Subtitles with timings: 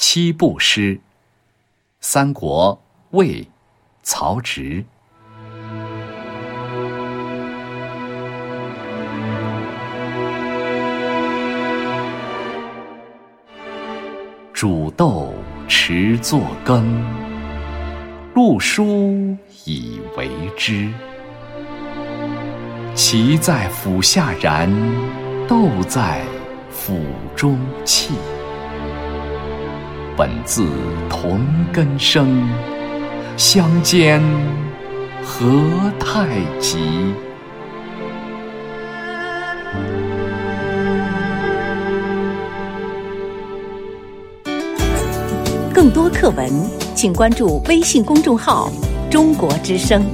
[0.00, 1.00] 七步诗，
[1.98, 3.44] 三国魏，
[4.04, 4.84] 曹植。
[14.52, 15.34] 煮豆
[15.66, 17.04] 持作羹，
[18.36, 20.88] 漉菽以为汁。
[22.94, 24.72] 萁在釜下燃，
[25.48, 26.22] 豆在
[26.70, 27.04] 釜
[27.34, 28.14] 中泣。
[30.18, 30.66] 本自
[31.08, 31.38] 同
[31.72, 32.26] 根生，
[33.36, 34.20] 相煎
[35.22, 35.46] 何
[36.00, 36.26] 太
[36.58, 37.14] 急？
[45.72, 46.50] 更多课文，
[46.96, 48.72] 请关注微信公众号
[49.08, 50.04] “中国之声”。